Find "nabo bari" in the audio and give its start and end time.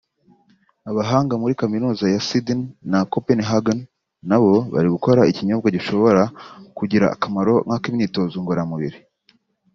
4.29-4.87